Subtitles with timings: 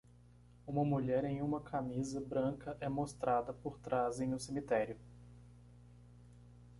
[0.65, 4.97] Uma mulher em uma camisa branca é mostrada por trás em um cemitério.